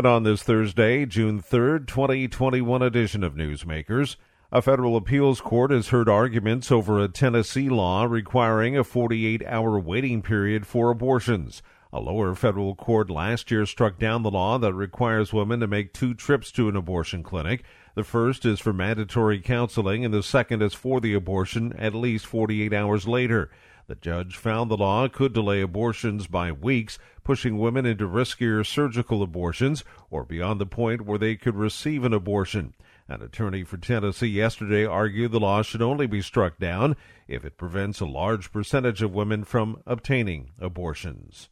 [0.00, 4.16] And on this Thursday, June 3rd, 2021 edition of Newsmakers,
[4.50, 9.78] a federal appeals court has heard arguments over a Tennessee law requiring a 48 hour
[9.78, 11.62] waiting period for abortions.
[11.92, 15.92] A lower federal court last year struck down the law that requires women to make
[15.92, 17.64] two trips to an abortion clinic.
[17.96, 22.26] The first is for mandatory counseling, and the second is for the abortion at least
[22.26, 23.50] 48 hours later.
[23.88, 29.20] The judge found the law could delay abortions by weeks, pushing women into riskier surgical
[29.20, 32.74] abortions or beyond the point where they could receive an abortion.
[33.08, 36.94] An attorney for Tennessee yesterday argued the law should only be struck down
[37.26, 41.48] if it prevents a large percentage of women from obtaining abortions.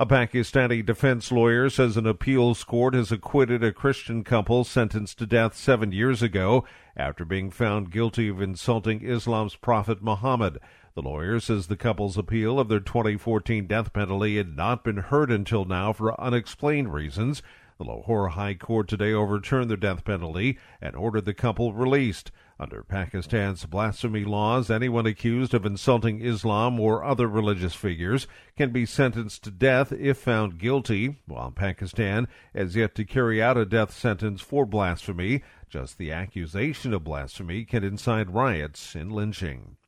[0.00, 5.26] A Pakistani defense lawyer says an appeals court has acquitted a Christian couple sentenced to
[5.26, 6.64] death seven years ago
[6.96, 10.58] after being found guilty of insulting Islam's prophet Muhammad.
[10.94, 15.30] The lawyer says the couple's appeal of their 2014 death penalty had not been heard
[15.30, 17.42] until now for unexplained reasons.
[17.80, 22.30] The Lahore High Court today overturned the death penalty and ordered the couple released.
[22.58, 28.84] Under Pakistan's blasphemy laws, anyone accused of insulting Islam or other religious figures can be
[28.84, 33.94] sentenced to death if found guilty, while Pakistan has yet to carry out a death
[33.94, 35.42] sentence for blasphemy.
[35.70, 39.78] Just the accusation of blasphemy can incite riots and lynching.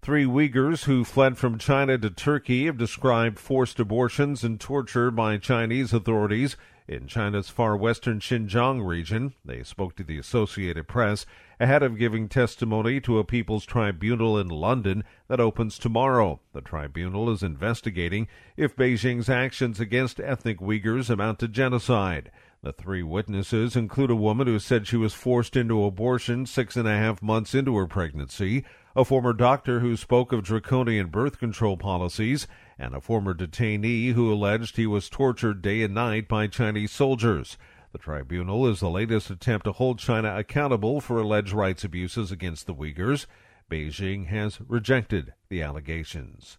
[0.00, 5.36] Three Uyghurs who fled from China to Turkey have described forced abortions and torture by
[5.36, 6.56] Chinese authorities
[6.88, 9.34] in China's far western Xinjiang region.
[9.44, 11.26] They spoke to the Associated Press
[11.60, 16.40] ahead of giving testimony to a people's tribunal in London that opens tomorrow.
[16.54, 22.30] The tribunal is investigating if Beijing's actions against ethnic Uyghurs amount to genocide.
[22.60, 26.88] The three witnesses include a woman who said she was forced into abortion six and
[26.88, 28.64] a half months into her pregnancy,
[28.96, 34.32] a former doctor who spoke of draconian birth control policies, and a former detainee who
[34.32, 37.56] alleged he was tortured day and night by Chinese soldiers.
[37.92, 42.66] The tribunal is the latest attempt to hold China accountable for alleged rights abuses against
[42.66, 43.26] the Uyghurs.
[43.70, 46.58] Beijing has rejected the allegations.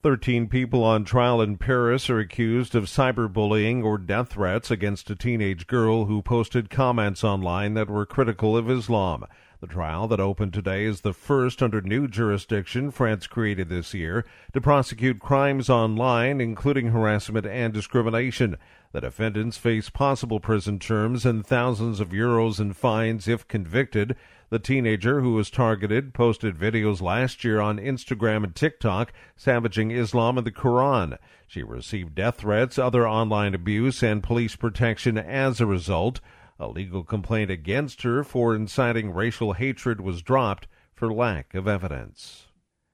[0.00, 5.16] Thirteen people on trial in Paris are accused of cyberbullying or death threats against a
[5.16, 9.24] teenage girl who posted comments online that were critical of Islam.
[9.60, 14.24] The trial that opened today is the first under new jurisdiction France created this year
[14.52, 18.56] to prosecute crimes online, including harassment and discrimination.
[18.92, 24.14] The defendants face possible prison terms and thousands of euros in fines if convicted.
[24.48, 30.38] The teenager who was targeted posted videos last year on Instagram and TikTok savaging Islam
[30.38, 31.18] and the Quran.
[31.48, 36.20] She received death threats, other online abuse, and police protection as a result.
[36.60, 42.48] A legal complaint against her for inciting racial hatred was dropped for lack of evidence.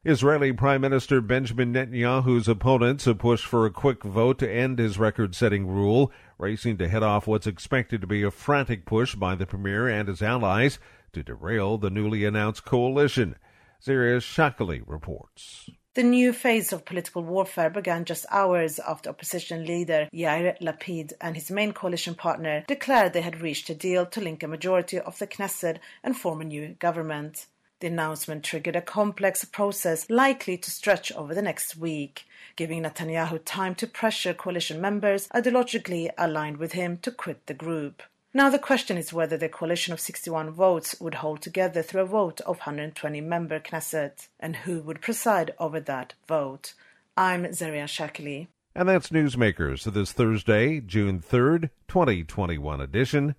[0.05, 4.99] Israeli Prime Minister Benjamin Netanyahu's opponents have pushed for a quick vote to end his
[4.99, 9.35] record setting rule, racing to head off what's expected to be a frantic push by
[9.35, 10.79] the premier and his allies
[11.15, 13.37] to derail the newly announced coalition.
[13.83, 15.71] Zaria Shakali reports.
[15.95, 21.37] The new phase of political warfare began just hours after opposition leader Yair Lapid and
[21.37, 25.21] his main coalition partner declared they had reached a deal to link a majority of
[25.21, 27.47] the Knesset and form a new government.
[27.79, 32.27] The announcement triggered a complex process likely to stretch over the next week,
[32.57, 38.03] giving Netanyahu time to pressure coalition members ideologically aligned with him to quit the group.
[38.37, 42.07] Now the question is whether the coalition of 61 votes would hold together through a
[42.07, 46.75] vote of 120 member Knesset, and who would preside over that vote.
[47.17, 48.49] I'm Zaria Shakili.
[48.75, 53.37] And that's Newsmakers for this Thursday, June 3rd, 2021 edition.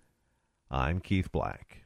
[0.71, 1.84] I'm Keith Black.